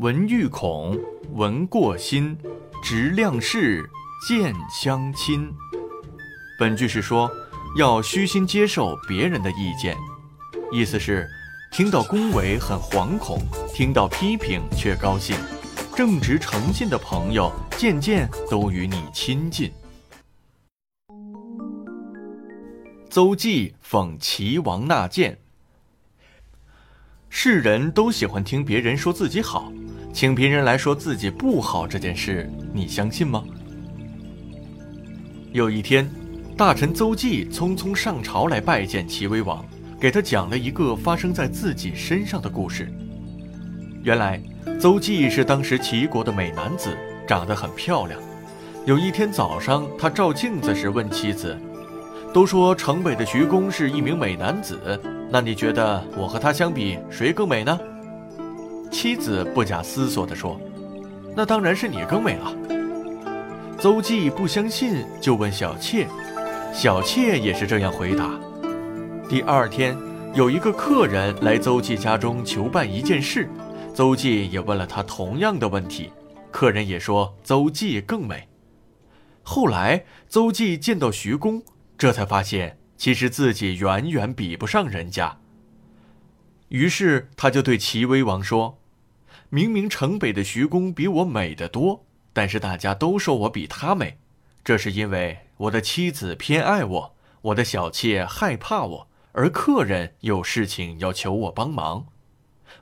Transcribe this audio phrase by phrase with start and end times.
[0.00, 0.98] 闻欲恐，
[1.34, 2.34] 闻过心，
[2.82, 3.86] 直量事，
[4.26, 5.52] 见相亲。
[6.58, 7.30] 本句是说，
[7.76, 9.94] 要虚心接受别人的意见，
[10.72, 11.28] 意思是，
[11.70, 13.42] 听到恭维很惶恐，
[13.74, 15.36] 听到批评却高兴。
[15.94, 19.70] 正直诚信的朋友，渐渐都与你亲近。
[23.10, 25.36] 邹忌讽齐王纳谏。
[27.32, 29.72] 世人都喜欢听别人说自己好，
[30.12, 33.42] 请别人来说自己不好这件事，你相信吗？
[35.52, 36.08] 有一天，
[36.56, 39.64] 大臣邹忌匆匆上朝来拜见齐威王，
[40.00, 42.92] 给他讲了一个发生在自己身上的故事。
[44.02, 44.40] 原来，
[44.78, 48.20] 邹忌是当时齐国的美男子，长得很漂亮。
[48.86, 51.56] 有一天早上，他照镜子时问妻子。
[52.32, 54.78] 都说城北的徐公是一名美男子，
[55.32, 57.78] 那你觉得我和他相比，谁更美呢？
[58.90, 60.60] 妻子不假思索地说
[61.36, 62.54] ：“那当然是你更美了。”
[63.78, 66.06] 邹忌不相信，就问小妾，
[66.74, 68.38] 小妾也是这样回答。
[69.28, 69.96] 第二天，
[70.34, 73.48] 有一个客人来邹忌家中求办一件事，
[73.94, 76.12] 邹忌也问了他同样的问题，
[76.50, 78.48] 客人也说邹忌更美。
[79.42, 81.62] 后来，邹忌见到徐公。
[81.96, 85.38] 这才发现，其实自己远远比不上人家。
[86.68, 88.78] 于是他就对齐威王说
[89.52, 94.16] ：“明明城北的徐公比我美得多，但是大家都说我比他美，
[94.62, 102.06] 这是因为我的妻子偏爱我，我的小妾害怕我，而客人有事情要求我帮忙。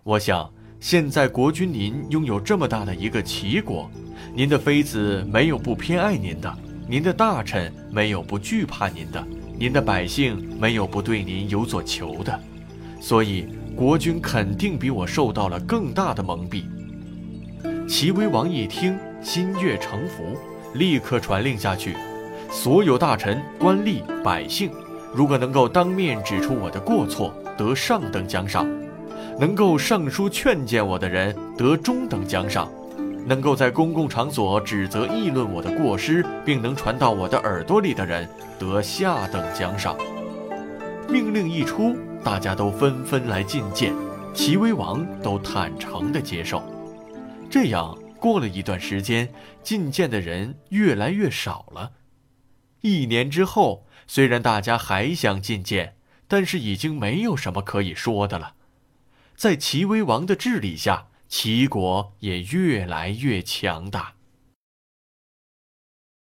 [0.02, 3.91] 我想，现在国君您拥有这么大的一个齐国，
[4.34, 6.55] 您的妃子没有不偏爱您的。”
[6.91, 9.22] 您的大臣没有不惧怕您的，
[9.58, 12.41] 您的百姓没有不对您有所求的，
[12.98, 13.47] 所以
[13.78, 16.64] 国君肯定比我受到了更大的蒙蔽。
[17.86, 20.36] 齐威王一听，心悦诚服，
[20.74, 21.96] 立刻传令下去：
[22.50, 24.69] 所有大臣、官吏、百姓，
[25.14, 28.66] 如果能够当面指出我的过错，得上等奖赏；
[29.38, 32.69] 能够上书劝谏我的人，得中等奖赏。
[33.26, 39.97] 能够在公共场所指责议论我的过失，并能传到我的耳朵里的人，得下等奖赏。
[41.08, 41.97] 命令一出，
[42.28, 43.91] 大家都纷纷来觐见，
[44.34, 46.62] 齐威王都坦诚地接受。
[47.50, 49.33] 这样过了一段时间，
[49.65, 51.93] 觐见的人越来越少了。
[52.83, 55.97] 一年之后，虽然大家还想觐见，
[56.28, 58.56] 但是已经没有什么可以说的了。
[59.34, 61.06] 在齐威王的治理下。
[61.31, 64.15] 齐国也越来越强大。